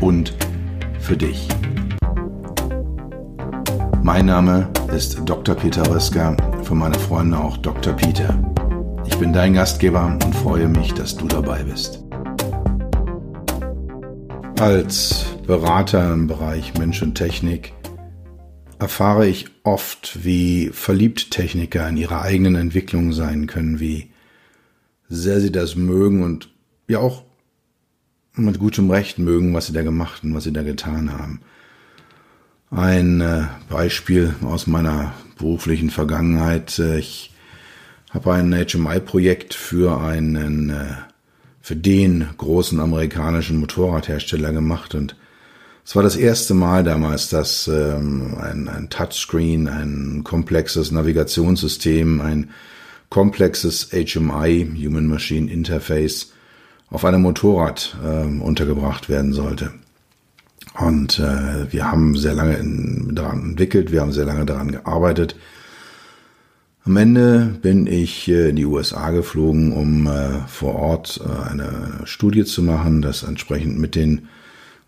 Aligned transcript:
und 0.00 0.34
für 0.98 1.16
dich. 1.16 1.48
Mein 4.02 4.26
Name 4.26 4.70
ist 4.94 5.20
Dr. 5.24 5.54
Peter 5.54 5.88
Röska, 5.88 6.36
für 6.64 6.74
meine 6.74 6.98
Freunde 6.98 7.38
auch 7.38 7.56
Dr. 7.58 7.92
Peter. 7.92 8.38
Ich 9.06 9.16
bin 9.18 9.32
dein 9.32 9.54
Gastgeber 9.54 10.06
und 10.06 10.34
freue 10.34 10.68
mich, 10.68 10.94
dass 10.94 11.16
du 11.16 11.28
dabei 11.28 11.62
bist. 11.62 12.02
Als 14.58 15.26
Berater 15.46 16.12
im 16.12 16.26
Bereich 16.26 16.74
Mensch 16.78 17.02
und 17.02 17.14
Technik 17.14 17.72
erfahre 18.78 19.26
ich 19.26 19.46
oft, 19.62 20.24
wie 20.24 20.70
verliebt 20.72 21.30
Techniker 21.30 21.88
in 21.88 21.96
ihrer 21.96 22.22
eigenen 22.22 22.56
Entwicklung 22.56 23.12
sein 23.12 23.46
können, 23.46 23.80
wie 23.80 24.10
sehr 25.08 25.40
sie 25.40 25.52
das 25.52 25.76
mögen 25.76 26.22
und 26.22 26.50
ja 26.88 26.98
auch 26.98 27.24
mit 28.34 28.58
gutem 28.58 28.90
Recht 28.90 29.18
mögen, 29.18 29.54
was 29.54 29.66
sie 29.66 29.72
da 29.72 29.82
gemacht 29.82 30.22
und 30.24 30.34
was 30.34 30.44
sie 30.44 30.52
da 30.52 30.62
getan 30.62 31.12
haben. 31.12 31.40
Ein 32.70 33.20
äh, 33.20 33.44
Beispiel 33.68 34.34
aus 34.44 34.66
meiner 34.66 35.14
beruflichen 35.36 35.90
Vergangenheit. 35.90 36.78
Äh, 36.78 36.98
ich 36.98 37.32
habe 38.10 38.32
ein 38.32 38.52
HMI-Projekt 38.52 39.54
für 39.54 40.00
einen, 40.00 40.70
äh, 40.70 40.94
für 41.60 41.76
den 41.76 42.28
großen 42.36 42.78
amerikanischen 42.78 43.58
Motorradhersteller 43.58 44.52
gemacht 44.52 44.94
und 44.94 45.16
es 45.84 45.96
war 45.96 46.04
das 46.04 46.14
erste 46.14 46.54
Mal 46.54 46.84
damals, 46.84 47.30
dass 47.30 47.66
ähm, 47.66 48.36
ein, 48.40 48.68
ein 48.68 48.90
Touchscreen, 48.90 49.66
ein 49.66 50.22
komplexes 50.22 50.92
Navigationssystem, 50.92 52.20
ein 52.20 52.50
komplexes 53.08 53.88
HMI, 53.90 54.70
Human 54.84 55.06
Machine 55.06 55.50
Interface, 55.50 56.32
auf 56.90 57.04
einem 57.04 57.22
Motorrad 57.22 57.96
äh, 58.04 58.24
untergebracht 58.24 59.08
werden 59.08 59.32
sollte. 59.32 59.72
Und 60.78 61.18
äh, 61.18 61.72
wir 61.72 61.90
haben 61.90 62.16
sehr 62.16 62.34
lange 62.34 62.56
in, 62.56 63.14
daran 63.14 63.50
entwickelt, 63.50 63.92
wir 63.92 64.00
haben 64.00 64.12
sehr 64.12 64.24
lange 64.24 64.46
daran 64.46 64.72
gearbeitet. 64.72 65.36
Am 66.84 66.96
Ende 66.96 67.58
bin 67.60 67.86
ich 67.86 68.28
in 68.28 68.56
die 68.56 68.64
USA 68.64 69.10
geflogen, 69.10 69.72
um 69.72 70.06
äh, 70.06 70.46
vor 70.46 70.76
Ort 70.76 71.20
äh, 71.24 71.50
eine 71.50 72.00
Studie 72.04 72.44
zu 72.44 72.62
machen, 72.62 73.02
das 73.02 73.22
entsprechend 73.22 73.78
mit 73.78 73.94
den 73.94 74.28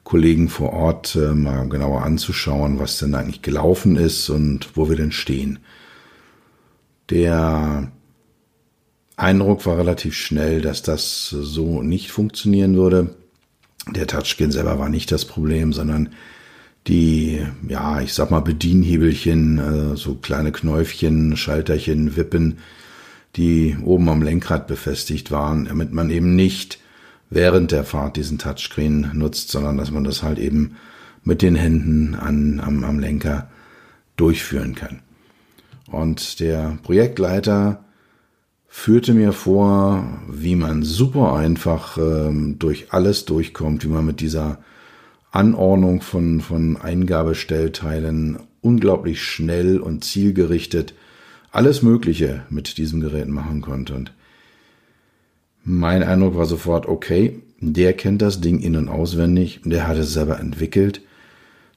Kollegen 0.03 0.49
vor 0.49 0.73
Ort 0.73 1.15
äh, 1.17 1.35
mal 1.35 1.69
genauer 1.69 2.03
anzuschauen, 2.03 2.79
was 2.79 2.99
denn 2.99 3.15
eigentlich 3.15 3.43
gelaufen 3.43 3.97
ist 3.97 4.31
und 4.31 4.77
wo 4.77 4.89
wir 4.89 4.97
denn 4.97 5.13
stehen. 5.13 5.59
Der 7.11 7.93
Eindruck 9.23 9.67
war 9.67 9.79
relativ 9.79 10.17
schnell, 10.17 10.61
dass 10.61 10.83
das 10.83 11.29
so 11.29 11.83
nicht 11.83 12.11
funktionieren 12.11 12.77
würde. 12.77 13.15
Der 13.95 14.07
Touchscreen 14.07 14.51
selber 14.51 14.79
war 14.79 14.89
nicht 14.89 15.13
das 15.13 15.25
Problem, 15.25 15.73
sondern 15.73 16.11
die, 16.89 17.41
ja, 17.69 18.01
ich 18.01 18.15
sag 18.15 18.33
mal 18.33 18.41
Bedienhebelchen, 18.41 19.59
äh, 19.59 19.97
so 19.97 20.17
kleine 20.17 20.51
Knäufchen, 20.51 21.37
Schalterchen, 21.37 22.17
Wippen, 22.17 22.59
die 23.37 23.77
oben 23.85 24.09
am 24.09 24.23
Lenkrad 24.23 24.67
befestigt 24.67 25.31
waren, 25.31 25.67
damit 25.67 25.93
man 25.93 26.11
eben 26.11 26.35
nicht 26.35 26.81
während 27.31 27.71
der 27.71 27.85
Fahrt 27.85 28.17
diesen 28.17 28.39
Touchscreen 28.39 29.11
nutzt, 29.15 29.51
sondern 29.51 29.79
dass 29.79 29.93
man 29.93 30.05
das 30.05 30.25
halt 30.25 30.39
eben 30.39 30.77
mit 31.23 31.43
den 31.43 31.55
Händen 31.55 32.17
an, 32.17 32.61
am, 32.61 32.83
am 32.83 32.99
Lenker 32.99 33.49
durchführen 34.17 34.75
kann. 34.75 35.01
Und 35.87 36.41
der 36.41 36.79
Projektleiter 36.83 37.85
führte 38.75 39.13
mir 39.13 39.33
vor, 39.35 40.03
wie 40.27 40.57
man 40.57 40.83
super 40.83 41.35
einfach 41.35 41.99
ähm, 41.99 42.59
durch 42.59 42.91
alles 42.91 43.27
durchkommt, 43.27 43.85
wie 43.85 43.89
man 43.89 44.07
mit 44.07 44.21
dieser 44.21 44.65
Anordnung 45.31 46.01
von, 46.01 46.41
von 46.41 46.79
Eingabestellteilen 46.79 48.39
unglaublich 48.63 49.23
schnell 49.23 49.79
und 49.79 50.05
zielgerichtet 50.05 50.95
alles 51.53 51.83
Mögliche 51.83 52.47
mit 52.49 52.79
diesem 52.79 53.01
Gerät 53.01 53.29
machen 53.29 53.61
konnte. 53.61 53.95
Und 53.95 54.15
mein 55.63 56.03
Eindruck 56.03 56.35
war 56.35 56.47
sofort, 56.47 56.89
okay, 56.89 57.43
der 57.61 57.93
kennt 57.93 58.23
das 58.23 58.41
Ding 58.41 58.59
in- 58.59 58.77
und 58.77 58.89
auswendig, 58.89 59.61
der 59.65 59.87
hat 59.87 59.99
es 59.99 60.15
selber 60.15 60.41
entwickelt, 60.41 61.03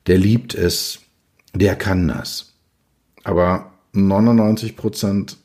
der 0.07 0.17
liebt 0.17 0.55
es, 0.55 1.01
der 1.53 1.75
kann 1.75 2.07
das. 2.07 2.53
Aber 3.25 3.73
99 3.91 4.77
Prozent 4.77 5.37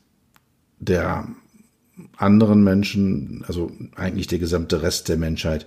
der 0.79 1.27
anderen 2.17 2.63
Menschen, 2.63 3.43
also 3.47 3.71
eigentlich 3.95 4.27
der 4.27 4.39
gesamte 4.39 4.81
Rest 4.81 5.09
der 5.09 5.17
Menschheit, 5.17 5.65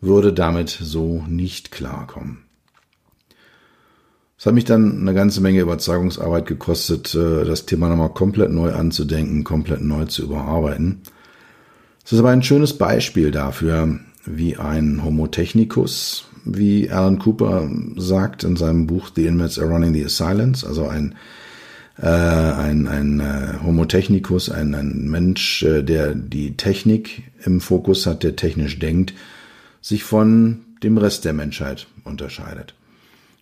würde 0.00 0.32
damit 0.32 0.68
so 0.68 1.24
nicht 1.28 1.70
klarkommen. 1.70 2.44
Es 4.38 4.46
hat 4.46 4.54
mich 4.54 4.64
dann 4.64 5.00
eine 5.00 5.14
ganze 5.14 5.40
Menge 5.40 5.60
Überzeugungsarbeit 5.60 6.46
gekostet, 6.46 7.14
äh, 7.14 7.44
das 7.44 7.66
Thema 7.66 7.88
nochmal 7.88 8.10
komplett 8.10 8.50
neu 8.50 8.72
anzudenken, 8.72 9.44
komplett 9.44 9.80
neu 9.80 10.04
zu 10.04 10.24
überarbeiten. 10.24 11.00
Es 12.04 12.12
ist 12.12 12.18
aber 12.18 12.30
ein 12.30 12.42
schönes 12.42 12.76
Beispiel 12.76 13.30
dafür, 13.30 14.00
wie 14.26 14.56
ein 14.56 15.02
Homo 15.02 15.28
technicus, 15.28 16.26
wie 16.44 16.90
Alan 16.90 17.18
Cooper 17.18 17.70
sagt 17.96 18.44
in 18.44 18.56
seinem 18.56 18.86
Buch 18.86 19.10
The 19.14 19.26
Inmates 19.26 19.58
Are 19.58 19.68
Running 19.68 19.94
the 19.94 20.04
Asylums, 20.04 20.64
also 20.64 20.86
ein 20.86 21.14
äh, 22.00 22.06
ein, 22.06 22.88
ein 22.88 23.20
äh, 23.20 23.58
Homo 23.62 23.84
technicus, 23.84 24.50
ein, 24.50 24.74
ein 24.74 25.08
Mensch, 25.08 25.62
äh, 25.62 25.82
der 25.82 26.14
die 26.14 26.56
Technik 26.56 27.24
im 27.44 27.60
Fokus 27.60 28.06
hat, 28.06 28.22
der 28.22 28.36
technisch 28.36 28.78
denkt, 28.78 29.14
sich 29.80 30.04
von 30.04 30.64
dem 30.82 30.98
Rest 30.98 31.24
der 31.24 31.32
Menschheit 31.32 31.86
unterscheidet. 32.04 32.74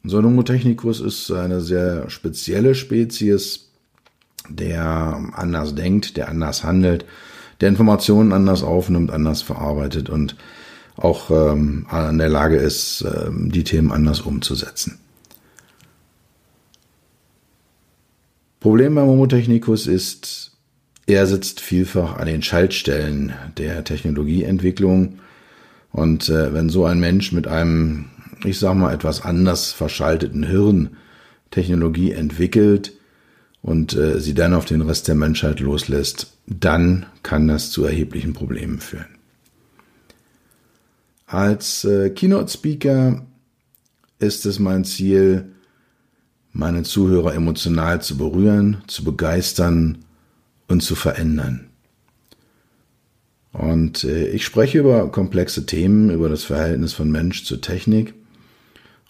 So 0.05 0.19
ein 0.19 0.25
Homo 0.25 0.43
technicus 0.43 1.01
ist 1.01 1.31
eine 1.31 1.61
sehr 1.61 2.11
spezielle 2.11 2.75
Spezies, 2.75 3.69
der 4.49 5.31
anders 5.33 5.75
denkt, 5.75 6.17
der 6.17 6.29
anders 6.29 6.65
handelt, 6.65 7.05
der 7.61 7.69
Informationen 7.69 8.33
anders 8.33 8.63
aufnimmt, 8.63 9.13
anders 9.13 9.43
verarbeitet 9.43 10.11
und 10.11 10.37
auch 10.97 11.31
ähm, 11.31 11.87
an 11.89 12.19
der 12.19 12.29
Lage 12.29 12.57
ist, 12.57 13.03
ähm, 13.03 13.51
die 13.51 13.65
Themen 13.65 13.93
anders 13.93 14.21
umzusetzen. 14.21 14.99
Problem 18.63 18.95
beim 18.95 19.09
Homo 19.09 19.27
technicus 19.27 19.89
ist, 19.89 20.53
er 21.09 21.27
sitzt 21.27 21.61
vielfach 21.61 22.17
an 22.17 22.29
den 22.29 22.45
Schaltstellen 22.45 23.33
der 23.59 23.83
Technologieentwicklung. 23.83 25.19
Und 25.91 26.29
äh, 26.29 26.55
wenn 26.55 26.69
so 26.69 26.85
ein 26.85 27.01
Mensch 27.01 27.33
mit 27.33 27.49
einem, 27.49 28.05
ich 28.45 28.61
sag 28.61 28.77
mal, 28.77 28.95
etwas 28.95 29.23
anders 29.23 29.73
verschalteten 29.73 30.45
Hirn 30.45 30.97
Technologie 31.51 32.13
entwickelt 32.13 32.93
und 33.63 33.95
äh, 33.95 34.21
sie 34.21 34.33
dann 34.33 34.55
auf 34.55 34.65
den 34.65 34.83
Rest 34.83 35.09
der 35.09 35.17
Menschheit 35.17 35.59
loslässt, 35.59 36.33
dann 36.47 37.07
kann 37.25 37.49
das 37.49 37.73
zu 37.73 37.85
erheblichen 37.85 38.33
Problemen 38.33 38.79
führen. 38.79 39.19
Als 41.27 41.83
äh, 41.85 42.11
Keynote-Speaker 42.11 43.27
ist 44.21 44.47
es 44.47 44.61
mein 44.61 44.85
Ziel, 44.85 45.52
meine 46.53 46.83
Zuhörer 46.83 47.35
emotional 47.35 48.03
zu 48.03 48.17
berühren, 48.17 48.79
zu 48.87 49.05
begeistern 49.05 49.99
und 50.69 50.83
zu 50.83 50.95
verändern. 50.95 51.69
Und 53.53 54.05
äh, 54.05 54.29
ich 54.29 54.45
spreche 54.45 54.79
über 54.79 55.11
komplexe 55.11 55.67
Themen, 55.67 56.11
über 56.11 56.29
das 56.29 56.45
Verhältnis 56.45 56.93
von 56.93 57.11
Mensch 57.11 57.45
zu 57.45 57.59
Technik 57.59 58.15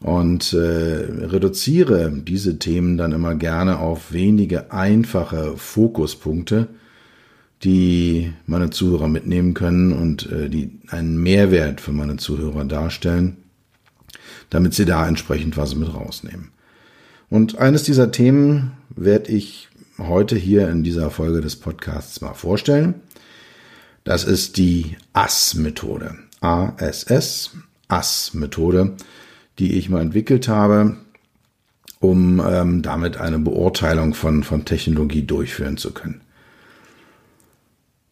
und 0.01 0.53
äh, 0.53 0.57
reduziere 0.57 2.11
diese 2.11 2.59
Themen 2.59 2.97
dann 2.97 3.13
immer 3.13 3.37
gerne 3.37 3.79
auf 3.79 4.13
wenige 4.13 4.73
einfache 4.73 5.57
Fokuspunkte, 5.57 6.69
die 7.63 8.33
meine 8.47 8.71
Zuhörer 8.71 9.07
mitnehmen 9.07 9.55
können 9.55 9.93
und 9.93 10.31
äh, 10.31 10.49
die 10.49 10.81
einen 10.89 11.23
Mehrwert 11.23 11.81
für 11.81 11.93
meine 11.93 12.17
Zuhörer 12.17 12.65
darstellen, 12.65 13.37
damit 14.51 14.75
sie 14.75 14.85
da 14.85 15.07
entsprechend 15.07 15.57
was 15.57 15.77
mit 15.77 15.95
rausnehmen. 15.95 16.49
Und 17.33 17.57
eines 17.57 17.83
dieser 17.83 18.13
Themen 18.13 18.73
werde 18.95 19.33
ich 19.33 19.71
heute 19.97 20.37
hier 20.37 20.69
in 20.69 20.85
dieser 20.85 21.11
Folge 21.11 21.41
des 21.41 21.57
Podcasts 21.57 22.21
mal 22.21 22.35
vorstellen. 22.35 22.97
Das 24.05 24.25
ist 24.25 24.59
die 24.59 24.99
ASS-Methode. 25.15 26.15
ASS, 26.43 27.53
ASS-Methode, 27.89 28.97
die 29.59 29.79
ich 29.79 29.89
mal 29.89 30.03
entwickelt 30.03 30.47
habe, 30.47 30.99
um 32.01 32.39
ähm, 32.47 32.83
damit 32.83 33.17
eine 33.17 33.39
Beurteilung 33.39 34.13
von, 34.13 34.43
von 34.43 34.67
Technologie 34.67 35.23
durchführen 35.23 35.79
zu 35.79 35.95
können. 35.95 36.21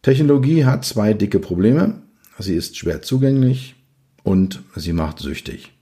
Technologie 0.00 0.64
hat 0.64 0.86
zwei 0.86 1.12
dicke 1.12 1.40
Probleme. 1.40 2.00
Sie 2.38 2.54
ist 2.54 2.78
schwer 2.78 3.02
zugänglich 3.02 3.74
und 4.22 4.62
sie 4.76 4.94
macht 4.94 5.18
süchtig. 5.18 5.74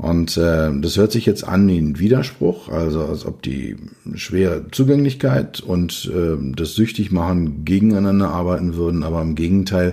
Und 0.00 0.38
äh, 0.38 0.70
das 0.80 0.96
hört 0.96 1.12
sich 1.12 1.26
jetzt 1.26 1.46
an 1.46 1.68
wie 1.68 1.76
ein 1.76 1.98
Widerspruch, 1.98 2.70
also 2.70 3.04
als 3.04 3.26
ob 3.26 3.42
die 3.42 3.76
schwere 4.14 4.64
Zugänglichkeit 4.70 5.60
und 5.60 6.10
äh, 6.10 6.38
das 6.56 6.74
Süchtigmachen 6.74 7.66
gegeneinander 7.66 8.30
arbeiten 8.30 8.76
würden, 8.76 9.02
aber 9.02 9.20
im 9.20 9.34
Gegenteil, 9.34 9.92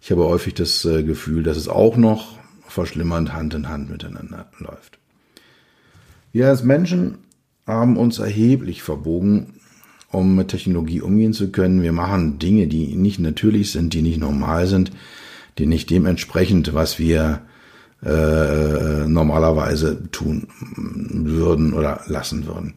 ich 0.00 0.10
habe 0.10 0.24
häufig 0.24 0.54
das 0.54 0.84
äh, 0.84 1.04
Gefühl, 1.04 1.44
dass 1.44 1.56
es 1.56 1.68
auch 1.68 1.96
noch 1.96 2.36
verschlimmernd 2.66 3.32
Hand 3.32 3.54
in 3.54 3.68
Hand 3.68 3.90
miteinander 3.90 4.50
läuft. 4.58 4.98
Wir 6.32 6.48
als 6.48 6.64
Menschen 6.64 7.18
haben 7.64 7.96
uns 7.96 8.18
erheblich 8.18 8.82
verbogen, 8.82 9.60
um 10.10 10.34
mit 10.34 10.48
Technologie 10.48 11.00
umgehen 11.00 11.32
zu 11.32 11.52
können. 11.52 11.82
Wir 11.82 11.92
machen 11.92 12.40
Dinge, 12.40 12.66
die 12.66 12.96
nicht 12.96 13.20
natürlich 13.20 13.70
sind, 13.70 13.94
die 13.94 14.02
nicht 14.02 14.18
normal 14.18 14.66
sind, 14.66 14.90
die 15.58 15.66
nicht 15.66 15.90
dementsprechend, 15.90 16.74
was 16.74 16.98
wir 16.98 17.42
äh, 18.04 19.06
normalerweise 19.08 20.10
tun 20.10 20.46
würden 20.76 21.72
oder 21.72 22.02
lassen 22.06 22.46
würden. 22.46 22.74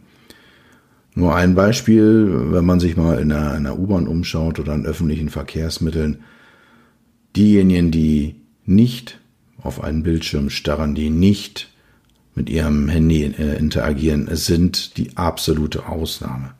Nur 1.13 1.35
ein 1.35 1.55
Beispiel, 1.55 2.51
wenn 2.51 2.65
man 2.65 2.79
sich 2.79 2.95
mal 2.95 3.19
in 3.19 3.31
einer, 3.31 3.51
einer 3.51 3.77
U-Bahn 3.77 4.07
umschaut 4.07 4.59
oder 4.59 4.73
in 4.73 4.85
öffentlichen 4.85 5.29
Verkehrsmitteln, 5.29 6.21
diejenigen, 7.35 7.91
die 7.91 8.35
nicht 8.65 9.19
auf 9.61 9.83
einen 9.83 10.03
Bildschirm 10.03 10.49
starren, 10.49 10.95
die 10.95 11.09
nicht 11.09 11.69
mit 12.33 12.49
ihrem 12.49 12.87
Handy 12.87 13.23
äh, 13.23 13.57
interagieren, 13.57 14.29
sind 14.31 14.97
die 14.97 15.17
absolute 15.17 15.87
Ausnahme. 15.87 16.51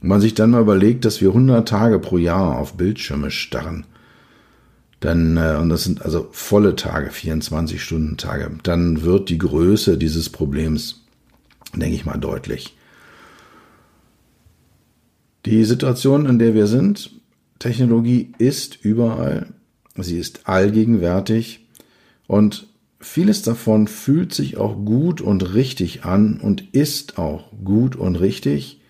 Wenn 0.00 0.10
man 0.10 0.20
sich 0.20 0.34
dann 0.34 0.50
mal 0.50 0.60
überlegt, 0.60 1.06
dass 1.06 1.22
wir 1.22 1.28
100 1.28 1.66
Tage 1.66 1.98
pro 1.98 2.18
Jahr 2.18 2.58
auf 2.58 2.74
Bildschirme 2.74 3.30
starren, 3.30 3.86
dann, 5.04 5.36
äh, 5.36 5.58
und 5.60 5.68
das 5.68 5.84
sind 5.84 6.02
also 6.02 6.28
volle 6.32 6.76
Tage, 6.76 7.10
24 7.10 7.82
Stunden 7.82 8.16
Tage, 8.16 8.50
dann 8.62 9.02
wird 9.02 9.28
die 9.28 9.38
Größe 9.38 9.98
dieses 9.98 10.30
Problems, 10.30 11.04
denke 11.74 11.94
ich 11.94 12.06
mal, 12.06 12.16
deutlich. 12.16 12.74
Die 15.44 15.64
Situation, 15.64 16.24
in 16.24 16.38
der 16.38 16.54
wir 16.54 16.66
sind, 16.66 17.10
Technologie 17.58 18.32
ist 18.38 18.82
überall, 18.82 19.48
sie 19.94 20.18
ist 20.18 20.48
allgegenwärtig 20.48 21.66
und 22.26 22.66
vieles 22.98 23.42
davon 23.42 23.88
fühlt 23.88 24.32
sich 24.32 24.56
auch 24.56 24.74
gut 24.86 25.20
und 25.20 25.54
richtig 25.54 26.04
an 26.04 26.40
und 26.40 26.74
ist 26.74 27.18
auch 27.18 27.52
gut 27.62 27.94
und 27.94 28.16
richtig. 28.16 28.80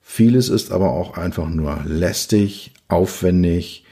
Vieles 0.00 0.48
ist 0.48 0.70
aber 0.70 0.92
auch 0.92 1.16
einfach 1.16 1.48
nur 1.48 1.82
lästig, 1.86 2.72
aufwendig, 2.86 3.84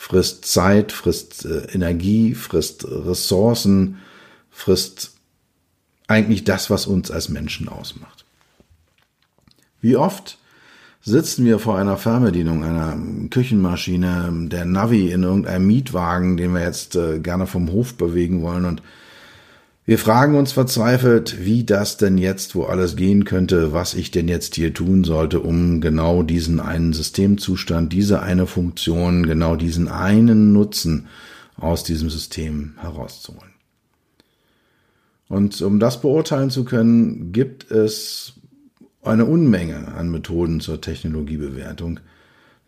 frisst 0.00 0.46
Zeit, 0.46 0.92
frisst 0.92 1.44
äh, 1.44 1.66
Energie, 1.74 2.34
frisst 2.34 2.86
Ressourcen, 2.88 3.98
frisst 4.50 5.12
eigentlich 6.08 6.44
das, 6.44 6.70
was 6.70 6.86
uns 6.86 7.10
als 7.10 7.28
Menschen 7.28 7.68
ausmacht. 7.68 8.24
Wie 9.82 9.96
oft 9.96 10.38
sitzen 11.02 11.44
wir 11.44 11.58
vor 11.58 11.76
einer 11.76 11.98
Fernbedienung, 11.98 12.64
einer 12.64 12.98
Küchenmaschine, 13.28 14.48
der 14.48 14.64
Navi 14.64 15.12
in 15.12 15.22
irgendeinem 15.22 15.66
Mietwagen, 15.66 16.38
den 16.38 16.54
wir 16.54 16.62
jetzt 16.62 16.96
äh, 16.96 17.18
gerne 17.18 17.46
vom 17.46 17.70
Hof 17.70 17.92
bewegen 17.94 18.40
wollen 18.40 18.64
und 18.64 18.82
wir 19.86 19.98
fragen 19.98 20.36
uns 20.36 20.52
verzweifelt, 20.52 21.44
wie 21.44 21.64
das 21.64 21.96
denn 21.96 22.18
jetzt, 22.18 22.54
wo 22.54 22.64
alles 22.64 22.96
gehen 22.96 23.24
könnte, 23.24 23.72
was 23.72 23.94
ich 23.94 24.10
denn 24.10 24.28
jetzt 24.28 24.54
hier 24.54 24.74
tun 24.74 25.04
sollte, 25.04 25.40
um 25.40 25.80
genau 25.80 26.22
diesen 26.22 26.60
einen 26.60 26.92
Systemzustand, 26.92 27.92
diese 27.92 28.22
eine 28.22 28.46
Funktion, 28.46 29.26
genau 29.26 29.56
diesen 29.56 29.88
einen 29.88 30.52
Nutzen 30.52 31.08
aus 31.56 31.82
diesem 31.82 32.10
System 32.10 32.74
herauszuholen. 32.78 33.50
Und 35.28 35.60
um 35.62 35.78
das 35.80 36.00
beurteilen 36.00 36.50
zu 36.50 36.64
können, 36.64 37.32
gibt 37.32 37.70
es 37.70 38.34
eine 39.02 39.24
Unmenge 39.24 39.88
an 39.94 40.10
Methoden 40.10 40.60
zur 40.60 40.80
Technologiebewertung 40.80 42.00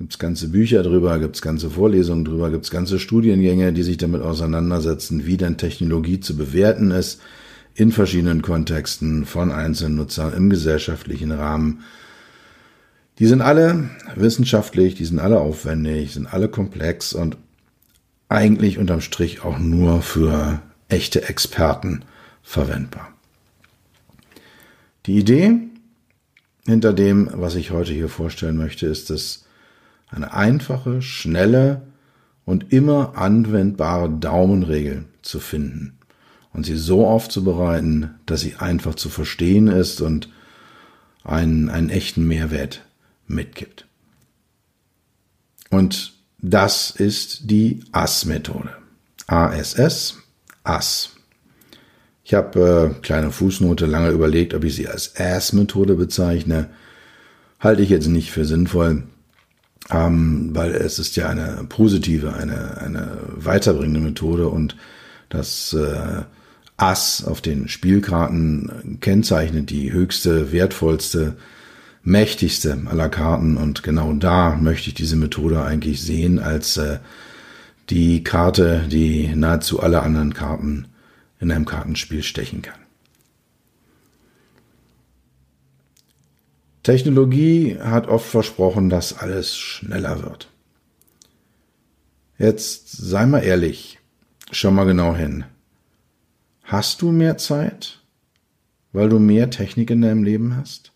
gibt's 0.02 0.18
ganze 0.18 0.48
Bücher 0.48 0.82
drüber, 0.82 1.20
gibt's 1.20 1.42
ganze 1.42 1.70
Vorlesungen 1.70 2.24
drüber, 2.24 2.50
gibt's 2.50 2.72
ganze 2.72 2.98
Studiengänge, 2.98 3.72
die 3.72 3.84
sich 3.84 3.98
damit 3.98 4.20
auseinandersetzen, 4.20 5.26
wie 5.26 5.36
denn 5.36 5.58
Technologie 5.58 6.18
zu 6.18 6.36
bewerten 6.36 6.90
ist 6.90 7.20
in 7.76 7.92
verschiedenen 7.92 8.42
Kontexten 8.42 9.24
von 9.26 9.52
einzelnen 9.52 9.94
Nutzern 9.94 10.34
im 10.34 10.50
gesellschaftlichen 10.50 11.30
Rahmen. 11.30 11.84
Die 13.20 13.26
sind 13.26 13.42
alle 13.42 13.90
wissenschaftlich, 14.16 14.96
die 14.96 15.04
sind 15.04 15.20
alle 15.20 15.38
aufwendig, 15.38 16.14
sind 16.14 16.26
alle 16.26 16.48
komplex 16.48 17.12
und 17.12 17.36
eigentlich 18.28 18.78
unterm 18.78 19.02
Strich 19.02 19.44
auch 19.44 19.60
nur 19.60 20.02
für 20.02 20.62
echte 20.88 21.28
Experten 21.28 22.04
verwendbar. 22.42 23.14
Die 25.06 25.16
Idee 25.16 25.60
hinter 26.66 26.92
dem, 26.92 27.30
was 27.34 27.54
ich 27.54 27.70
heute 27.70 27.92
hier 27.92 28.08
vorstellen 28.08 28.56
möchte, 28.56 28.88
ist 28.88 29.08
es, 29.08 29.44
eine 30.12 30.32
einfache, 30.34 31.02
schnelle 31.02 31.82
und 32.44 32.72
immer 32.72 33.16
anwendbare 33.16 34.10
Daumenregel 34.10 35.04
zu 35.22 35.40
finden 35.40 35.98
und 36.52 36.66
sie 36.66 36.76
so 36.76 37.06
aufzubereiten, 37.06 38.14
dass 38.26 38.42
sie 38.42 38.56
einfach 38.56 38.94
zu 38.94 39.08
verstehen 39.08 39.68
ist 39.68 40.00
und 40.00 40.28
einen, 41.24 41.70
einen 41.70 41.88
echten 41.88 42.26
Mehrwert 42.26 42.84
mitgibt. 43.26 43.86
Und 45.70 46.12
das 46.38 46.90
ist 46.90 47.50
die 47.50 47.80
ASS-Methode. 47.92 48.76
ASS, 49.28 50.18
ASS. 50.64 51.10
Ich 52.24 52.34
habe 52.34 52.94
äh, 52.96 53.00
kleine 53.00 53.30
Fußnote 53.30 53.86
lange 53.86 54.10
überlegt, 54.10 54.52
ob 54.52 54.64
ich 54.64 54.74
sie 54.74 54.88
als 54.88 55.16
ASS-Methode 55.16 55.94
bezeichne. 55.94 56.68
Halte 57.60 57.82
ich 57.82 57.88
jetzt 57.88 58.08
nicht 58.08 58.30
für 58.32 58.44
sinnvoll 58.44 59.04
ähm, 59.90 60.50
weil 60.52 60.72
es 60.72 60.98
ist 60.98 61.16
ja 61.16 61.28
eine 61.28 61.64
positive, 61.68 62.34
eine, 62.34 62.78
eine 62.78 63.18
weiterbringende 63.34 64.00
Methode 64.00 64.48
und 64.48 64.76
das 65.28 65.72
äh, 65.72 66.22
Ass 66.76 67.24
auf 67.24 67.40
den 67.40 67.68
Spielkarten 67.68 68.98
kennzeichnet 69.00 69.70
die 69.70 69.92
höchste, 69.92 70.52
wertvollste, 70.52 71.36
mächtigste 72.02 72.76
aller 72.86 73.08
Karten 73.08 73.56
und 73.56 73.82
genau 73.82 74.12
da 74.12 74.56
möchte 74.56 74.88
ich 74.88 74.94
diese 74.94 75.16
Methode 75.16 75.62
eigentlich 75.62 76.02
sehen 76.02 76.38
als 76.38 76.76
äh, 76.76 76.98
die 77.90 78.24
Karte, 78.24 78.86
die 78.90 79.32
nahezu 79.34 79.80
alle 79.80 80.02
anderen 80.02 80.34
Karten 80.34 80.86
in 81.40 81.50
einem 81.50 81.64
Kartenspiel 81.64 82.22
stechen 82.22 82.62
kann. 82.62 82.81
Technologie 86.82 87.78
hat 87.80 88.08
oft 88.08 88.28
versprochen, 88.28 88.90
dass 88.90 89.18
alles 89.18 89.56
schneller 89.56 90.22
wird. 90.22 90.48
Jetzt 92.38 92.90
sei 92.90 93.24
mal 93.26 93.44
ehrlich, 93.44 94.00
schau 94.50 94.72
mal 94.72 94.84
genau 94.84 95.14
hin. 95.14 95.44
Hast 96.64 97.02
du 97.02 97.12
mehr 97.12 97.38
Zeit, 97.38 98.00
weil 98.92 99.08
du 99.08 99.20
mehr 99.20 99.50
Technik 99.50 99.90
in 99.90 100.02
deinem 100.02 100.24
Leben 100.24 100.56
hast? 100.56 100.92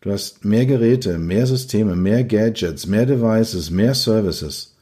Du 0.00 0.10
hast 0.10 0.44
mehr 0.44 0.66
Geräte, 0.66 1.18
mehr 1.18 1.46
Systeme, 1.46 1.94
mehr 1.94 2.24
Gadgets, 2.24 2.86
mehr 2.86 3.06
Devices, 3.06 3.70
mehr 3.70 3.94
Services. 3.94 4.74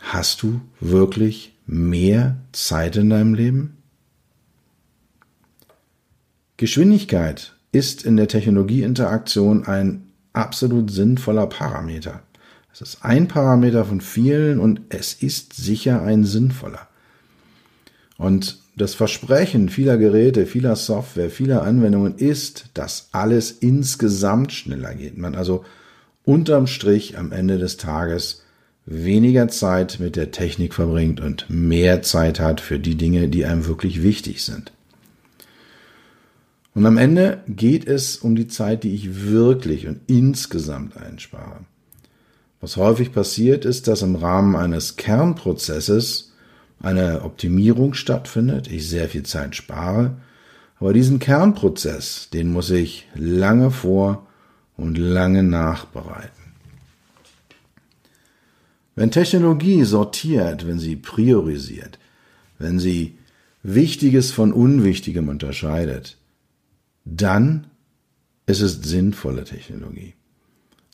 Hast 0.00 0.42
du 0.42 0.60
wirklich 0.80 1.56
mehr 1.64 2.36
Zeit 2.50 2.96
in 2.96 3.08
deinem 3.08 3.34
Leben? 3.34 3.78
Geschwindigkeit 6.56 7.54
ist 7.72 8.04
in 8.04 8.16
der 8.16 8.28
Technologieinteraktion 8.28 9.66
ein 9.66 10.04
absolut 10.32 10.90
sinnvoller 10.90 11.46
Parameter. 11.46 12.22
Es 12.72 12.80
ist 12.80 13.04
ein 13.04 13.28
Parameter 13.28 13.84
von 13.84 14.00
vielen 14.00 14.58
und 14.58 14.80
es 14.88 15.14
ist 15.14 15.54
sicher 15.54 16.02
ein 16.02 16.24
sinnvoller. 16.24 16.88
Und 18.16 18.60
das 18.76 18.94
Versprechen 18.94 19.68
vieler 19.68 19.98
Geräte, 19.98 20.46
vieler 20.46 20.76
Software, 20.76 21.28
vieler 21.28 21.62
Anwendungen 21.62 22.16
ist, 22.16 22.66
dass 22.74 23.08
alles 23.12 23.50
insgesamt 23.50 24.52
schneller 24.52 24.94
geht. 24.94 25.18
Man 25.18 25.34
also 25.34 25.64
unterm 26.24 26.66
Strich 26.66 27.18
am 27.18 27.32
Ende 27.32 27.58
des 27.58 27.76
Tages 27.76 28.42
weniger 28.86 29.48
Zeit 29.48 29.98
mit 30.00 30.16
der 30.16 30.30
Technik 30.30 30.74
verbringt 30.74 31.20
und 31.20 31.46
mehr 31.48 32.02
Zeit 32.02 32.40
hat 32.40 32.60
für 32.60 32.78
die 32.78 32.96
Dinge, 32.96 33.28
die 33.28 33.44
einem 33.44 33.66
wirklich 33.66 34.02
wichtig 34.02 34.42
sind. 34.42 34.72
Und 36.74 36.86
am 36.86 36.96
Ende 36.96 37.42
geht 37.48 37.86
es 37.86 38.16
um 38.16 38.34
die 38.34 38.48
Zeit, 38.48 38.84
die 38.84 38.94
ich 38.94 39.26
wirklich 39.26 39.86
und 39.86 40.00
insgesamt 40.06 40.96
einspare. 40.96 41.60
Was 42.60 42.76
häufig 42.76 43.12
passiert 43.12 43.64
ist, 43.64 43.88
dass 43.88 44.02
im 44.02 44.14
Rahmen 44.14 44.56
eines 44.56 44.96
Kernprozesses 44.96 46.32
eine 46.80 47.22
Optimierung 47.22 47.94
stattfindet, 47.94 48.70
ich 48.70 48.88
sehr 48.88 49.08
viel 49.08 49.24
Zeit 49.24 49.54
spare, 49.56 50.16
aber 50.78 50.92
diesen 50.92 51.18
Kernprozess, 51.18 52.28
den 52.32 52.52
muss 52.52 52.70
ich 52.70 53.06
lange 53.14 53.70
vor 53.70 54.26
und 54.76 54.96
lange 54.96 55.42
nachbereiten. 55.42 56.42
Wenn 58.94 59.10
Technologie 59.10 59.84
sortiert, 59.84 60.66
wenn 60.66 60.78
sie 60.78 60.96
priorisiert, 60.96 61.98
wenn 62.58 62.78
sie 62.78 63.16
Wichtiges 63.62 64.32
von 64.32 64.52
Unwichtigem 64.52 65.28
unterscheidet, 65.28 66.18
dann 67.04 67.66
ist 68.46 68.60
es 68.60 68.82
sinnvolle 68.82 69.44
Technologie. 69.44 70.14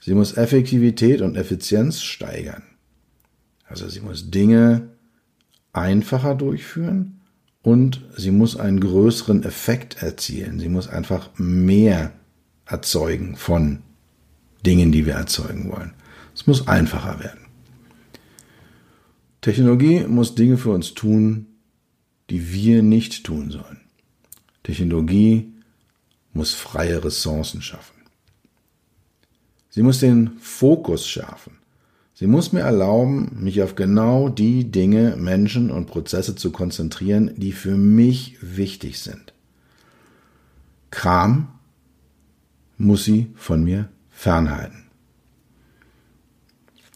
Sie 0.01 0.15
muss 0.15 0.37
Effektivität 0.37 1.21
und 1.21 1.37
Effizienz 1.37 2.01
steigern. 2.03 2.63
Also 3.65 3.89
sie 3.89 4.01
muss 4.01 4.31
Dinge 4.31 4.89
einfacher 5.73 6.35
durchführen 6.35 7.21
und 7.63 8.03
sie 8.17 8.31
muss 8.31 8.57
einen 8.57 8.81
größeren 8.81 9.43
Effekt 9.43 10.03
erzielen. 10.03 10.59
Sie 10.59 10.69
muss 10.69 10.89
einfach 10.89 11.31
mehr 11.37 12.13
erzeugen 12.65 13.37
von 13.37 13.83
Dingen, 14.65 14.93
die 14.93 15.07
wir 15.07 15.15
erzeugen 15.15 15.71
wollen. 15.71 15.93
Es 16.35 16.47
muss 16.47 16.69
einfacher 16.69 17.21
werden. 17.21 17.41
Technologie 19.41 20.01
muss 20.07 20.35
Dinge 20.35 20.57
für 20.57 20.71
uns 20.71 20.95
tun, 20.95 21.47
die 22.31 22.53
wir 22.53 22.83
nicht 22.83 23.25
tun 23.25 23.51
sollen. 23.51 23.81
Technologie 24.63 25.53
muss 26.39 26.55
freie 26.55 27.05
Ressourcen 27.05 27.61
schaffen. 27.61 27.97
Sie 29.69 29.83
muss 29.83 29.99
den 29.99 30.39
Fokus 30.41 31.07
schärfen. 31.07 31.59
Sie 32.15 32.27
muss 32.27 32.53
mir 32.53 32.61
erlauben, 32.61 33.37
mich 33.41 33.63
auf 33.63 33.75
genau 33.75 34.29
die 34.29 34.71
Dinge, 34.71 35.17
Menschen 35.17 35.71
und 35.71 35.87
Prozesse 35.87 36.37
zu 36.37 36.51
konzentrieren, 36.51 37.33
die 37.37 37.53
für 37.53 37.77
mich 37.77 38.39
wichtig 38.41 39.01
sind. 39.01 39.35
Kram 40.91 41.49
muss 42.77 43.05
sie 43.05 43.33
von 43.35 43.63
mir 43.63 43.89
fernhalten. 44.09 44.85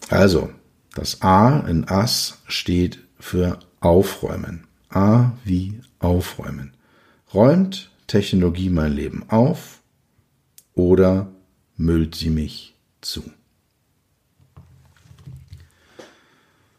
Also, 0.09 0.49
das 0.95 1.21
A 1.21 1.59
in 1.67 1.87
Ass 1.87 2.39
steht 2.47 2.99
für 3.19 3.59
Aufräumen. 3.81 4.67
A 4.89 5.33
wie 5.43 5.81
Aufräumen. 5.99 6.73
Räumt 7.33 7.92
Technologie 8.13 8.69
mein 8.69 8.93
Leben 8.93 9.23
auf 9.29 9.81
oder 10.75 11.31
müllt 11.77 12.13
sie 12.13 12.29
mich 12.29 12.75
zu? 13.01 13.23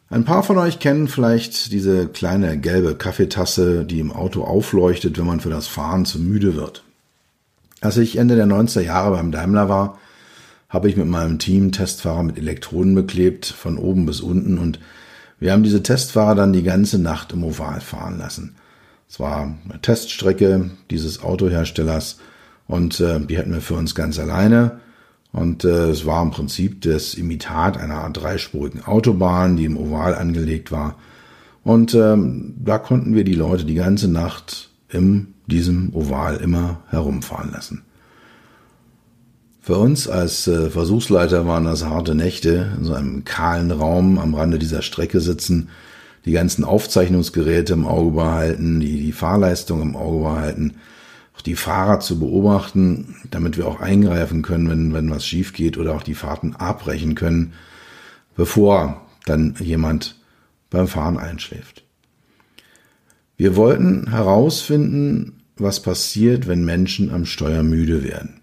Ein 0.08 0.24
paar 0.24 0.44
von 0.44 0.58
euch 0.58 0.78
kennen 0.78 1.08
vielleicht 1.08 1.72
diese 1.72 2.06
kleine 2.06 2.56
gelbe 2.60 2.94
Kaffeetasse, 2.94 3.84
die 3.84 3.98
im 3.98 4.12
Auto 4.12 4.44
aufleuchtet, 4.44 5.18
wenn 5.18 5.26
man 5.26 5.40
für 5.40 5.50
das 5.50 5.66
Fahren 5.66 6.04
zu 6.04 6.20
müde 6.20 6.54
wird. 6.54 6.84
Als 7.80 7.96
ich 7.96 8.14
Ende 8.14 8.36
der 8.36 8.46
90er 8.46 8.82
Jahre 8.82 9.16
beim 9.16 9.32
Daimler 9.32 9.68
war, 9.68 9.98
habe 10.68 10.88
ich 10.88 10.96
mit 10.96 11.08
meinem 11.08 11.40
Team 11.40 11.72
Testfahrer 11.72 12.22
mit 12.22 12.38
Elektroden 12.38 12.94
beklebt, 12.94 13.46
von 13.46 13.76
oben 13.76 14.06
bis 14.06 14.20
unten 14.20 14.56
und 14.56 14.78
wir 15.40 15.50
haben 15.50 15.64
diese 15.64 15.82
Testfahrer 15.82 16.36
dann 16.36 16.52
die 16.52 16.62
ganze 16.62 17.00
Nacht 17.00 17.32
im 17.32 17.42
Oval 17.42 17.80
fahren 17.80 18.18
lassen. 18.18 18.54
Es 19.08 19.20
war 19.20 19.42
eine 19.42 19.80
Teststrecke 19.80 20.70
dieses 20.90 21.22
Autoherstellers 21.22 22.18
und 22.66 23.00
äh, 23.00 23.20
die 23.20 23.38
hatten 23.38 23.52
wir 23.52 23.60
für 23.60 23.74
uns 23.74 23.94
ganz 23.94 24.18
alleine. 24.18 24.80
Und 25.32 25.64
äh, 25.64 25.90
es 25.90 26.06
war 26.06 26.22
im 26.22 26.30
Prinzip 26.30 26.82
das 26.82 27.14
Imitat 27.14 27.76
einer 27.76 28.08
dreispurigen 28.10 28.84
Autobahn, 28.84 29.56
die 29.56 29.64
im 29.64 29.76
Oval 29.76 30.14
angelegt 30.14 30.70
war. 30.70 30.96
Und 31.64 31.94
ähm, 31.94 32.54
da 32.62 32.78
konnten 32.78 33.14
wir 33.14 33.24
die 33.24 33.34
Leute 33.34 33.64
die 33.64 33.74
ganze 33.74 34.08
Nacht 34.08 34.70
in 34.88 35.34
diesem 35.46 35.94
Oval 35.94 36.36
immer 36.36 36.82
herumfahren 36.88 37.50
lassen. 37.52 37.82
Für 39.60 39.78
uns 39.78 40.06
als 40.08 40.46
äh, 40.46 40.70
Versuchsleiter 40.70 41.46
waren 41.46 41.64
das 41.64 41.84
harte 41.84 42.14
Nächte, 42.14 42.72
in 42.78 42.84
so 42.84 42.92
einem 42.94 43.24
kahlen 43.24 43.70
Raum 43.70 44.18
am 44.18 44.34
Rande 44.34 44.58
dieser 44.58 44.82
Strecke 44.82 45.20
sitzen, 45.20 45.68
die 46.24 46.32
ganzen 46.32 46.64
Aufzeichnungsgeräte 46.64 47.74
im 47.74 47.86
Auge 47.86 48.12
behalten, 48.12 48.80
die, 48.80 49.00
die 49.00 49.12
Fahrleistung 49.12 49.82
im 49.82 49.96
Auge 49.96 50.24
behalten, 50.24 50.74
auch 51.36 51.42
die 51.42 51.56
Fahrer 51.56 52.00
zu 52.00 52.18
beobachten, 52.18 53.16
damit 53.30 53.56
wir 53.56 53.66
auch 53.66 53.80
eingreifen 53.80 54.42
können, 54.42 54.68
wenn, 54.70 54.94
wenn 54.94 55.10
was 55.10 55.26
schief 55.26 55.52
geht 55.52 55.76
oder 55.76 55.94
auch 55.94 56.02
die 56.02 56.14
Fahrten 56.14 56.54
abbrechen 56.56 57.14
können, 57.14 57.52
bevor 58.36 59.06
dann 59.26 59.54
jemand 59.58 60.20
beim 60.70 60.88
Fahren 60.88 61.18
einschläft. 61.18 61.84
Wir 63.36 63.56
wollten 63.56 64.10
herausfinden, 64.10 65.42
was 65.56 65.82
passiert, 65.82 66.46
wenn 66.46 66.64
Menschen 66.64 67.10
am 67.10 67.26
Steuer 67.26 67.62
müde 67.62 68.04
werden. 68.04 68.40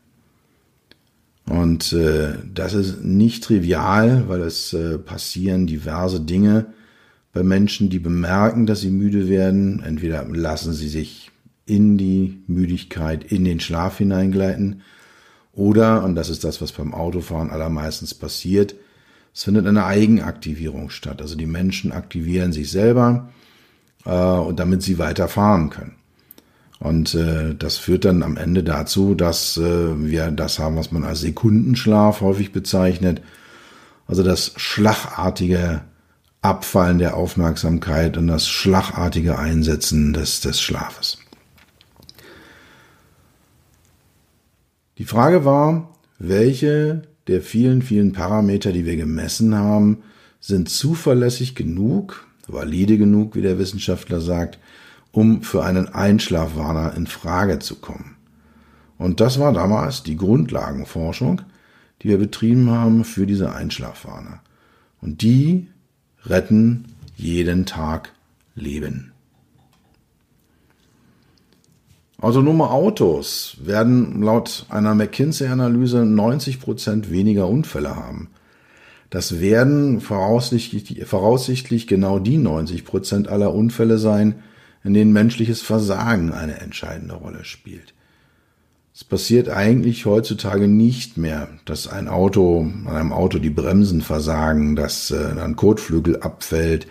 Und 1.45 1.91
äh, 1.93 2.35
das 2.53 2.73
ist 2.73 3.03
nicht 3.03 3.43
trivial, 3.43 4.25
weil 4.27 4.41
es 4.41 4.73
äh, 4.73 4.97
passieren 4.97 5.65
diverse 5.65 6.21
Dinge 6.21 6.67
bei 7.33 7.43
Menschen, 7.43 7.89
die 7.89 7.99
bemerken, 7.99 8.65
dass 8.65 8.81
sie 8.81 8.91
müde 8.91 9.29
werden. 9.29 9.81
Entweder 9.83 10.25
lassen 10.25 10.73
sie 10.73 10.89
sich 10.89 11.31
in 11.65 11.97
die 11.97 12.43
Müdigkeit, 12.47 13.23
in 13.23 13.45
den 13.45 13.59
Schlaf 13.59 13.97
hineingleiten, 13.97 14.81
oder, 15.53 16.03
und 16.03 16.15
das 16.15 16.29
ist 16.29 16.43
das, 16.43 16.61
was 16.61 16.71
beim 16.71 16.93
Autofahren 16.93 17.49
allermeistens 17.49 18.13
passiert, 18.13 18.75
es 19.33 19.43
findet 19.43 19.65
eine 19.65 19.85
Eigenaktivierung 19.85 20.89
statt. 20.89 21.21
Also 21.21 21.35
die 21.35 21.45
Menschen 21.45 21.91
aktivieren 21.91 22.51
sich 22.51 22.69
selber, 22.69 23.29
äh, 24.05 24.53
damit 24.53 24.81
sie 24.81 24.97
weiterfahren 24.97 25.69
können. 25.69 25.95
Und 26.79 27.13
äh, 27.15 27.55
das 27.55 27.77
führt 27.77 28.05
dann 28.05 28.23
am 28.23 28.37
Ende 28.37 28.63
dazu, 28.63 29.13
dass 29.13 29.55
äh, 29.57 29.61
wir 30.09 30.31
das 30.31 30.59
haben, 30.59 30.75
was 30.75 30.91
man 30.91 31.03
als 31.03 31.21
Sekundenschlaf 31.21 32.21
häufig 32.21 32.51
bezeichnet. 32.51 33.21
Also 34.07 34.23
das 34.23 34.53
schlagartige 34.57 35.81
Abfallen 36.41 36.97
der 36.97 37.15
Aufmerksamkeit 37.15 38.17
und 38.17 38.27
das 38.27 38.47
schlagartige 38.47 39.37
Einsetzen 39.37 40.13
des, 40.13 40.41
des 40.41 40.59
Schlafes. 40.59 41.19
Die 44.97 45.05
Frage 45.05 45.45
war, 45.45 45.95
welche 46.17 47.03
der 47.27 47.41
vielen, 47.41 47.81
vielen 47.81 48.11
Parameter, 48.13 48.71
die 48.71 48.85
wir 48.85 48.95
gemessen 48.97 49.55
haben, 49.55 50.03
sind 50.39 50.69
zuverlässig 50.69 51.55
genug, 51.55 52.27
valide 52.47 52.97
genug, 52.97 53.35
wie 53.35 53.41
der 53.41 53.59
Wissenschaftler 53.59 54.19
sagt, 54.19 54.59
um 55.11 55.43
für 55.43 55.63
einen 55.63 55.89
Einschlafwarner 55.89 56.95
in 56.95 57.07
Frage 57.07 57.59
zu 57.59 57.75
kommen. 57.75 58.15
Und 58.97 59.19
das 59.19 59.39
war 59.39 59.53
damals 59.53 60.03
die 60.03 60.17
Grundlagenforschung, 60.17 61.41
die 62.01 62.09
wir 62.09 62.17
betrieben 62.17 62.69
haben 62.69 63.03
für 63.03 63.25
diese 63.25 63.53
Einschlafwarner. 63.53 64.41
Und 65.01 65.21
die 65.21 65.67
retten 66.25 66.85
jeden 67.15 67.65
Tag 67.65 68.13
Leben. 68.55 69.11
Autonome 72.19 72.69
Autos 72.69 73.57
werden 73.63 74.21
laut 74.21 74.67
einer 74.69 74.93
McKinsey-Analyse 74.93 76.05
90 76.05 76.59
Prozent 76.59 77.09
weniger 77.09 77.47
Unfälle 77.47 77.95
haben. 77.95 78.29
Das 79.09 79.39
werden 79.39 80.01
voraussichtlich, 80.01 81.03
voraussichtlich 81.05 81.87
genau 81.87 82.19
die 82.19 82.37
90 82.37 82.85
Prozent 82.85 83.27
aller 83.27 83.53
Unfälle 83.53 83.97
sein, 83.97 84.43
in 84.83 84.93
denen 84.93 85.13
menschliches 85.13 85.61
Versagen 85.61 86.31
eine 86.31 86.59
entscheidende 86.59 87.15
Rolle 87.15 87.43
spielt. 87.43 87.93
Es 88.93 89.05
passiert 89.05 89.47
eigentlich 89.47 90.05
heutzutage 90.05 90.67
nicht 90.67 91.17
mehr, 91.17 91.47
dass 91.65 91.87
ein 91.87 92.07
Auto, 92.09 92.61
an 92.85 92.87
einem 92.87 93.13
Auto 93.13 93.39
die 93.39 93.49
Bremsen 93.49 94.01
versagen, 94.01 94.75
dass 94.75 95.11
äh, 95.11 95.33
ein 95.39 95.55
Kotflügel 95.55 96.21
abfällt, 96.21 96.87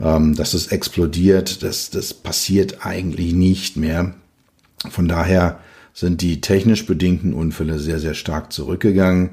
ähm, 0.00 0.36
dass 0.36 0.54
es 0.54 0.68
explodiert. 0.68 1.62
Das, 1.64 1.90
das 1.90 2.14
passiert 2.14 2.86
eigentlich 2.86 3.32
nicht 3.32 3.76
mehr. 3.76 4.14
Von 4.88 5.08
daher 5.08 5.58
sind 5.92 6.22
die 6.22 6.40
technisch 6.40 6.86
bedingten 6.86 7.34
Unfälle 7.34 7.78
sehr, 7.80 7.98
sehr 7.98 8.14
stark 8.14 8.52
zurückgegangen. 8.52 9.30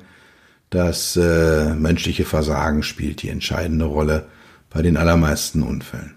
Das 0.71 1.15
äh, 1.17 1.75
menschliche 1.75 2.25
Versagen 2.25 2.81
spielt 2.81 3.21
die 3.21 3.29
entscheidende 3.29 3.85
Rolle 3.85 4.27
bei 4.69 4.81
den 4.81 4.97
allermeisten 4.97 5.61
Unfällen. 5.61 6.15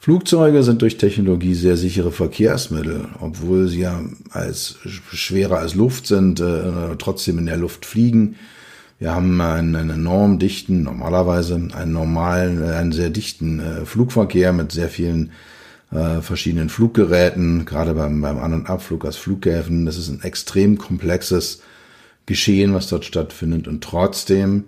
Flugzeuge 0.00 0.62
sind 0.62 0.80
durch 0.82 0.96
Technologie 0.96 1.54
sehr 1.54 1.76
sichere 1.76 2.12
Verkehrsmittel, 2.12 3.08
obwohl 3.20 3.66
sie 3.66 3.80
ja 3.80 4.00
als 4.30 4.76
schwerer 5.12 5.58
als 5.58 5.74
Luft 5.74 6.06
sind, 6.06 6.38
äh, 6.40 6.96
trotzdem 6.98 7.38
in 7.38 7.46
der 7.46 7.56
Luft 7.56 7.84
fliegen. 7.84 8.36
Wir 9.00 9.14
haben 9.14 9.40
einen, 9.40 9.74
einen 9.74 9.90
enorm 9.90 10.38
dichten, 10.38 10.82
normalerweise 10.82 11.54
einen 11.54 11.92
normalen, 11.92 12.62
äh, 12.62 12.74
einen 12.74 12.92
sehr 12.92 13.10
dichten 13.10 13.58
äh, 13.58 13.84
Flugverkehr 13.84 14.52
mit 14.52 14.70
sehr 14.70 14.88
vielen 14.88 15.32
äh, 15.90 16.20
verschiedenen 16.20 16.68
Fluggeräten, 16.68 17.64
gerade 17.64 17.94
beim, 17.94 18.20
beim 18.20 18.38
An- 18.38 18.54
und 18.54 18.70
Abflug 18.70 19.04
aus 19.04 19.16
Flughäfen. 19.16 19.84
Das 19.84 19.96
ist 19.96 20.08
ein 20.08 20.22
extrem 20.22 20.78
komplexes 20.78 21.62
Geschehen, 22.26 22.72
was 22.72 22.88
dort 22.88 23.04
stattfindet. 23.04 23.66
Und 23.66 23.82
trotzdem 23.82 24.64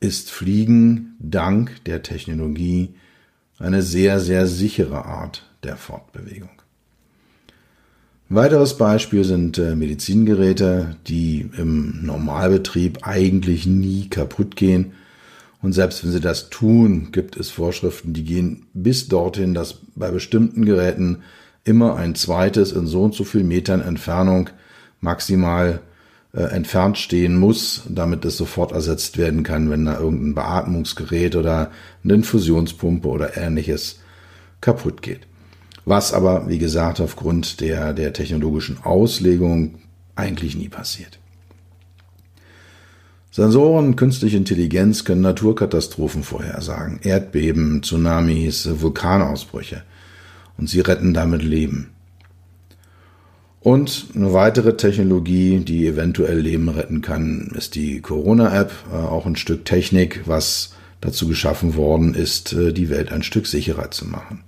ist 0.00 0.32
Fliegen 0.32 1.16
dank 1.20 1.84
der 1.84 2.02
Technologie 2.02 2.94
eine 3.58 3.82
sehr, 3.82 4.20
sehr 4.20 4.46
sichere 4.46 5.04
Art 5.04 5.42
der 5.62 5.76
Fortbewegung. 5.76 6.50
Ein 8.30 8.36
weiteres 8.36 8.76
Beispiel 8.76 9.24
sind 9.24 9.58
äh, 9.58 9.76
Medizingeräte, 9.76 10.96
die 11.06 11.50
im 11.56 12.04
Normalbetrieb 12.04 13.06
eigentlich 13.06 13.66
nie 13.66 14.08
kaputt 14.08 14.56
gehen. 14.56 14.92
Und 15.60 15.72
selbst 15.72 16.04
wenn 16.04 16.10
sie 16.10 16.20
das 16.20 16.50
tun, 16.50 17.12
gibt 17.12 17.36
es 17.36 17.50
Vorschriften, 17.50 18.12
die 18.12 18.24
gehen 18.24 18.66
bis 18.74 19.08
dorthin, 19.08 19.54
dass 19.54 19.78
bei 19.94 20.10
bestimmten 20.10 20.64
Geräten 20.64 21.22
immer 21.64 21.96
ein 21.96 22.14
zweites 22.14 22.72
in 22.72 22.86
so 22.86 23.02
und 23.02 23.14
so 23.14 23.24
viel 23.24 23.44
Metern 23.44 23.80
Entfernung 23.80 24.50
maximal 25.00 25.80
äh, 26.34 26.42
entfernt 26.42 26.98
stehen 26.98 27.36
muss, 27.36 27.82
damit 27.88 28.24
es 28.24 28.36
sofort 28.36 28.72
ersetzt 28.72 29.18
werden 29.18 29.44
kann, 29.44 29.70
wenn 29.70 29.84
da 29.84 29.98
irgendein 29.98 30.34
Beatmungsgerät 30.34 31.36
oder 31.36 31.70
eine 32.02 32.14
Infusionspumpe 32.14 33.06
oder 33.06 33.36
ähnliches 33.36 34.00
kaputt 34.60 35.00
geht. 35.00 35.20
Was 35.84 36.12
aber, 36.12 36.48
wie 36.48 36.58
gesagt, 36.58 37.00
aufgrund 37.00 37.60
der, 37.60 37.92
der 37.92 38.12
technologischen 38.12 38.82
Auslegung 38.82 39.76
eigentlich 40.16 40.56
nie 40.56 40.68
passiert. 40.68 41.18
Sensoren, 43.30 43.96
künstliche 43.96 44.36
Intelligenz 44.36 45.04
können 45.04 45.20
Naturkatastrophen 45.20 46.22
vorhersagen, 46.22 47.00
Erdbeben, 47.02 47.82
Tsunamis, 47.82 48.68
Vulkanausbrüche. 48.80 49.82
Und 50.56 50.68
sie 50.68 50.80
retten 50.80 51.14
damit 51.14 51.42
Leben. 51.42 51.93
Und 53.64 54.08
eine 54.14 54.34
weitere 54.34 54.76
Technologie, 54.76 55.58
die 55.60 55.86
eventuell 55.86 56.38
Leben 56.38 56.68
retten 56.68 57.00
kann, 57.00 57.50
ist 57.54 57.76
die 57.76 58.02
Corona-App. 58.02 58.70
Äh, 58.92 58.96
auch 58.96 59.24
ein 59.24 59.36
Stück 59.36 59.64
Technik, 59.64 60.20
was 60.26 60.74
dazu 61.00 61.26
geschaffen 61.26 61.74
worden 61.74 62.12
ist, 62.12 62.52
äh, 62.52 62.74
die 62.74 62.90
Welt 62.90 63.10
ein 63.10 63.22
Stück 63.22 63.46
sicherer 63.46 63.90
zu 63.90 64.04
machen. 64.06 64.44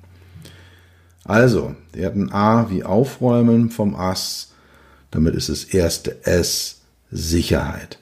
Also, 1.24 1.74
wir 1.94 2.04
hatten 2.04 2.30
A 2.30 2.68
wie 2.68 2.84
Aufräumen 2.84 3.70
vom 3.70 3.94
Ass. 3.94 4.52
Damit 5.10 5.34
ist 5.34 5.48
das 5.48 5.64
erste 5.64 6.26
S 6.26 6.82
Sicherheit. 7.10 7.98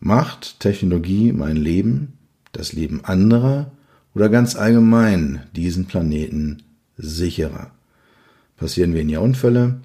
Macht 0.00 0.58
Technologie 0.58 1.34
mein 1.34 1.56
Leben, 1.56 2.14
das 2.52 2.72
Leben 2.72 3.04
anderer 3.04 3.72
oder 4.14 4.30
ganz 4.30 4.56
allgemein 4.56 5.42
diesen 5.54 5.84
Planeten 5.84 6.62
sicherer? 6.96 7.72
Passieren 8.56 8.94
weniger 8.94 9.20
Unfälle? 9.20 9.82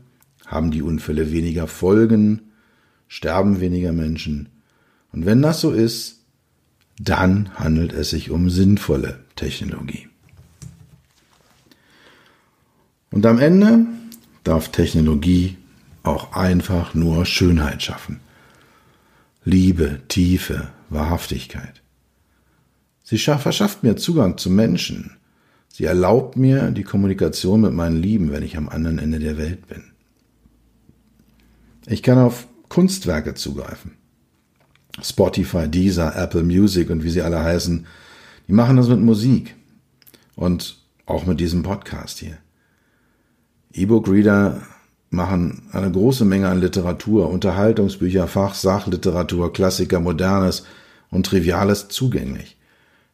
Haben 0.53 0.72
die 0.72 0.83
Unfälle 0.83 1.31
weniger 1.31 1.67
Folgen, 1.67 2.51
sterben 3.07 3.60
weniger 3.60 3.91
Menschen. 3.91 4.50
Und 5.12 5.25
wenn 5.25 5.41
das 5.41 5.62
so 5.62 5.72
ist, 5.72 6.25
dann 7.00 7.53
handelt 7.55 7.91
es 7.91 8.12
sich 8.12 8.29
um 8.29 8.50
sinnvolle 8.50 9.19
Technologie. 9.36 10.07
Und 13.10 13.25
am 13.25 13.39
Ende 13.39 13.86
darf 14.43 14.69
Technologie 14.69 15.57
auch 16.03 16.33
einfach 16.33 16.93
nur 16.93 17.25
Schönheit 17.25 17.81
schaffen. 17.81 18.19
Liebe, 19.45 20.01
Tiefe, 20.07 20.69
Wahrhaftigkeit. 20.89 21.81
Sie 23.03 23.17
verschafft 23.17 23.83
mir 23.83 23.95
Zugang 23.95 24.38
zu 24.38 24.50
Menschen. 24.50 25.17
Sie 25.67 25.86
erlaubt 25.86 26.38
mir 26.38 26.72
die 26.72 26.83
Kommunikation 26.83 27.62
mit 27.62 27.74
meinen 27.74 28.01
Lieben, 28.01 28.31
wenn 28.31 28.43
ich 28.43 28.57
am 28.57 28.69
anderen 28.69 29.00
Ende 29.00 29.19
der 29.19 29.38
Welt 29.38 29.67
bin. 29.67 29.92
Ich 31.85 32.03
kann 32.03 32.17
auf 32.17 32.47
Kunstwerke 32.69 33.33
zugreifen. 33.33 33.91
Spotify, 35.01 35.67
Deezer, 35.67 36.15
Apple 36.15 36.43
Music 36.43 36.89
und 36.89 37.03
wie 37.03 37.09
sie 37.09 37.21
alle 37.21 37.43
heißen, 37.43 37.85
die 38.47 38.53
machen 38.53 38.77
das 38.77 38.87
mit 38.87 38.99
Musik. 38.99 39.55
Und 40.35 40.77
auch 41.05 41.25
mit 41.25 41.39
diesem 41.39 41.63
Podcast 41.63 42.19
hier. 42.19 42.37
E-Book-Reader 43.74 44.61
machen 45.09 45.63
eine 45.72 45.91
große 45.91 46.25
Menge 46.25 46.50
an 46.50 46.59
Literatur, 46.59 47.29
Unterhaltungsbücher, 47.29 48.27
Fach, 48.27 48.55
Sachliteratur, 48.55 49.53
Klassiker, 49.53 50.00
Modernes 50.00 50.63
und 51.09 51.25
Triviales 51.25 51.89
zugänglich. 51.89 52.57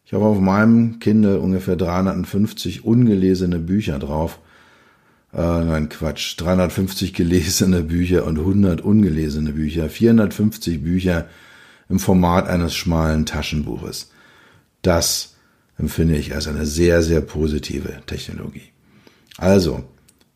Ich 0.05 0.13
habe 0.13 0.25
auf 0.25 0.39
meinem 0.39 0.99
Kindle 0.99 1.39
ungefähr 1.39 1.75
350 1.75 2.85
ungelesene 2.85 3.59
Bücher 3.59 3.99
drauf 3.99 4.39
äh, 5.33 5.37
nein, 5.37 5.89
Quatsch, 5.89 6.35
350 6.37 7.13
gelesene 7.13 7.83
Bücher 7.83 8.25
und 8.25 8.39
100 8.39 8.81
ungelesene 8.81 9.53
Bücher, 9.53 9.89
450 9.89 10.81
Bücher 10.83 11.27
im 11.87 11.99
Format 11.99 12.47
eines 12.47 12.75
schmalen 12.75 13.25
Taschenbuches. 13.25 14.11
Das 14.81 15.35
empfinde 15.77 16.17
ich 16.17 16.33
als 16.35 16.47
eine 16.47 16.65
sehr, 16.65 17.01
sehr 17.01 17.21
positive 17.21 18.01
Technologie. 18.05 18.71
Also, 19.37 19.83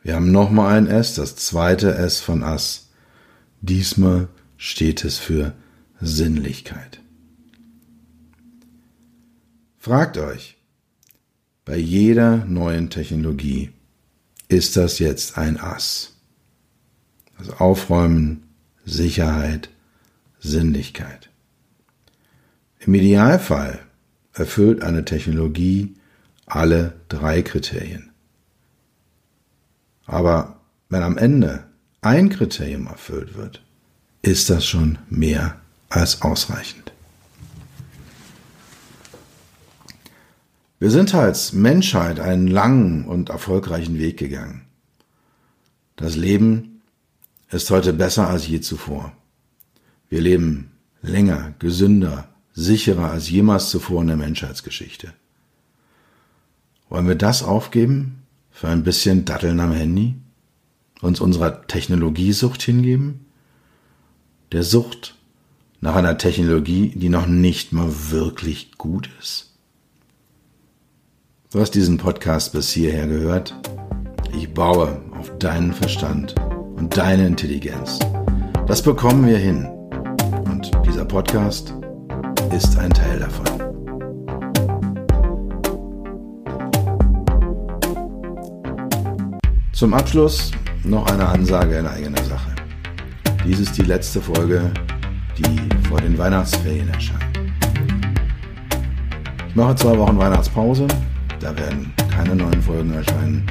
wir 0.01 0.15
haben 0.15 0.31
nochmal 0.31 0.77
ein 0.77 0.87
S, 0.87 1.15
das 1.15 1.35
zweite 1.35 1.95
S 1.95 2.19
von 2.19 2.43
Ass. 2.43 2.89
Diesmal 3.61 4.27
steht 4.57 5.05
es 5.05 5.17
für 5.17 5.53
Sinnlichkeit. 6.01 6.99
Fragt 9.79 10.17
euch 10.17 10.57
bei 11.65 11.77
jeder 11.77 12.45
neuen 12.45 12.89
Technologie, 12.89 13.71
ist 14.53 14.77
das 14.77 14.99
jetzt 14.99 15.37
ein 15.37 15.59
Ass. 15.59 16.13
Also 17.37 17.53
Aufräumen, 17.53 18.43
Sicherheit, 18.85 19.69
Sinnlichkeit. 20.39 21.29
Im 22.79 22.93
Idealfall 22.93 23.79
erfüllt 24.33 24.83
eine 24.83 25.05
Technologie 25.05 25.95
alle 26.45 26.93
drei 27.09 27.41
Kriterien. 27.41 28.11
Aber 30.05 30.59
wenn 30.89 31.01
am 31.01 31.17
Ende 31.17 31.65
ein 32.01 32.29
Kriterium 32.29 32.87
erfüllt 32.87 33.35
wird, 33.35 33.63
ist 34.21 34.49
das 34.49 34.65
schon 34.65 34.99
mehr 35.09 35.59
als 35.89 36.21
ausreichend. 36.21 36.92
Wir 40.83 40.91
sind 40.91 41.15
als 41.15 41.53
Menschheit 41.53 42.19
einen 42.19 42.47
langen 42.47 43.05
und 43.05 43.29
erfolgreichen 43.29 43.99
Weg 43.99 44.17
gegangen. 44.17 44.65
Das 45.95 46.17
Leben 46.17 46.81
ist 47.49 47.69
heute 47.69 47.93
besser 47.93 48.27
als 48.27 48.49
je 48.49 48.59
zuvor. 48.59 49.13
Wir 50.09 50.19
leben 50.19 50.71
länger, 51.01 51.53
gesünder, 51.57 52.27
sicherer 52.51 53.11
als 53.11 53.29
jemals 53.29 53.69
zuvor 53.69 54.01
in 54.01 54.07
der 54.07 54.17
Menschheitsgeschichte. 54.17 55.13
Wollen 56.89 57.07
wir 57.07 57.15
das 57.15 57.43
aufgeben 57.43 58.23
für 58.51 58.67
ein 58.67 58.83
bisschen 58.83 59.23
Datteln 59.23 59.61
am 59.61 59.71
Handy? 59.71 60.15
Uns 60.99 61.21
unserer 61.21 61.65
Technologiesucht 61.65 62.61
hingeben? 62.61 63.27
Der 64.51 64.63
Sucht 64.63 65.15
nach 65.79 65.95
einer 65.95 66.17
Technologie, 66.17 66.89
die 66.93 67.07
noch 67.07 67.25
nicht 67.25 67.71
mal 67.71 67.89
wirklich 68.11 68.77
gut 68.77 69.09
ist? 69.21 69.52
Du 71.53 71.59
hast 71.59 71.75
diesen 71.75 71.99
Podcast 71.99 72.53
bis 72.53 72.71
hierher 72.71 73.05
gehört. 73.05 73.55
Ich 74.35 74.51
baue 74.51 74.99
auf 75.19 75.37
deinen 75.37 75.71
Verstand 75.71 76.33
und 76.75 76.97
deine 76.97 77.27
Intelligenz. 77.27 77.99
Das 78.65 78.81
bekommen 78.81 79.27
wir 79.27 79.37
hin. 79.37 79.67
Und 80.45 80.71
dieser 80.83 81.05
Podcast 81.05 81.75
ist 82.51 82.75
ein 82.79 82.89
Teil 82.89 83.19
davon. 83.19 83.45
Zum 89.73 89.93
Abschluss 89.93 90.49
noch 90.83 91.05
eine 91.05 91.27
Ansage 91.27 91.77
in 91.77 91.85
eigener 91.85 92.23
Sache. 92.23 92.49
Dies 93.45 93.59
ist 93.59 93.77
die 93.77 93.83
letzte 93.83 94.21
Folge, 94.21 94.71
die 95.37 95.87
vor 95.87 96.01
den 96.01 96.17
Weihnachtsferien 96.17 96.89
erscheint. 96.89 97.21
Ich 99.49 99.55
mache 99.55 99.75
zwei 99.75 99.95
Wochen 99.99 100.17
Weihnachtspause 100.17 100.87
da 101.43 101.55
werden 101.57 101.91
keine 102.09 102.35
neuen 102.35 102.61
Folgen 102.61 102.93
erscheinen. 102.93 103.45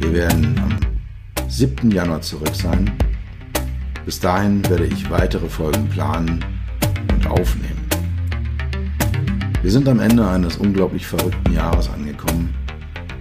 Wir 0.00 0.12
werden 0.12 0.60
am 0.60 1.48
7. 1.48 1.92
Januar 1.92 2.20
zurück 2.20 2.54
sein. 2.54 2.90
Bis 4.04 4.18
dahin 4.18 4.68
werde 4.68 4.86
ich 4.86 5.08
weitere 5.10 5.48
Folgen 5.48 5.88
planen 5.90 6.44
und 7.12 7.26
aufnehmen. 7.28 7.86
Wir 9.62 9.70
sind 9.70 9.88
am 9.88 10.00
Ende 10.00 10.26
eines 10.26 10.56
unglaublich 10.56 11.06
verrückten 11.06 11.52
Jahres 11.52 11.88
angekommen. 11.88 12.52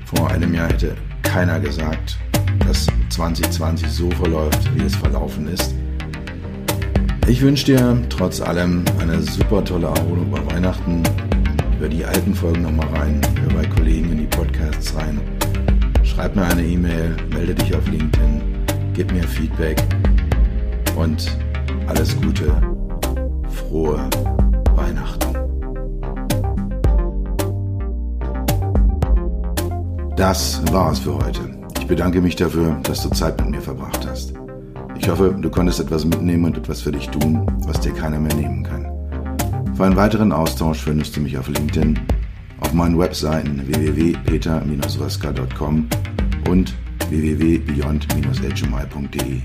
Vor 0.06 0.32
einem 0.32 0.56
Jahr 0.56 0.70
hätte 0.70 0.96
keiner 1.22 1.60
gesagt, 1.60 2.18
dass 2.66 2.88
2020 3.10 3.90
so 3.90 4.10
verläuft, 4.12 4.76
wie 4.76 4.86
es 4.86 4.96
verlaufen 4.96 5.48
ist. 5.48 5.76
Ich 7.28 7.42
wünsche 7.42 7.66
dir 7.66 8.02
trotz 8.10 8.42
allem 8.42 8.86
eine 9.00 9.22
super 9.22 9.64
tolle 9.64 9.88
Erholung 9.88 10.32
bei 10.32 10.56
Weihnachten 10.56 11.04
Hör 11.80 11.90
die 11.90 12.04
alten 12.04 12.34
Folgen 12.34 12.64
nochmal 12.64 12.88
rein, 12.88 13.22
hör 13.40 13.62
bei 13.62 13.68
Kollegen 13.68 14.12
in 14.12 14.18
die 14.18 14.26
Podcasts 14.26 14.96
rein. 14.96 15.22
Schreib 16.04 16.36
mir 16.36 16.44
eine 16.44 16.64
E-Mail, 16.64 17.16
melde 17.32 17.54
dich 17.54 17.76
auf 17.76 17.88
LinkedIn, 17.88 18.42
gib 18.96 19.12
mir 19.12 19.22
Feedback 19.24 19.78
und 20.96 21.38
alles 21.86 22.20
Gute. 22.20 22.46
frohe 23.52 24.10
Weihnachten. 24.76 25.34
Das 30.16 30.64
war's 30.72 31.00
für 31.00 31.14
heute. 31.14 31.42
Ich 31.80 31.86
bedanke 31.86 32.22
mich 32.22 32.36
dafür, 32.36 32.80
dass 32.84 33.04
du 33.04 33.10
Zeit 33.10 33.40
mit 33.40 33.52
mir 33.52 33.62
verbracht 33.62 34.08
hast. 34.10 34.34
Ich 34.98 35.08
hoffe, 35.08 35.36
du 35.40 35.50
konntest 35.52 35.80
etwas 35.80 36.06
mitnehmen 36.06 36.46
und 36.46 36.58
etwas 36.58 36.82
für 36.82 36.92
dich 36.92 37.08
tun, 37.10 37.46
was 37.68 37.80
dir 37.82 37.94
keiner 37.94 38.20
mehr 38.20 38.34
nehmen 38.34 38.64
kann. 38.64 38.97
Für 39.78 39.86
einen 39.86 39.96
weiteren 39.96 40.32
Austausch 40.32 40.80
findest 40.80 41.16
du 41.16 41.22
mich 41.22 41.38
auf 41.38 41.48
LinkedIn, 41.50 42.00
auf 42.62 42.74
meinen 42.74 42.98
Webseiten 42.98 43.62
www.peter-röska.com 43.68 45.88
und 46.50 46.74
www.beyond-hmi.de. 47.10 49.42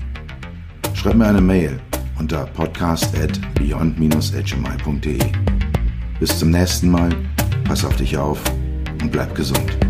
Schreib 0.95 1.17
mir 1.17 1.27
eine 1.27 1.39
Mail 1.39 1.79
unter 2.17 2.47
podcast 2.47 3.15
at 3.15 3.39
beyond-hmi.de. 3.59 5.19
Bis 6.19 6.39
zum 6.39 6.49
nächsten 6.49 6.89
Mal, 6.89 7.11
pass 7.65 7.85
auf 7.85 7.95
dich 7.97 8.17
auf 8.17 8.41
und 9.03 9.11
bleib 9.11 9.35
gesund. 9.35 9.82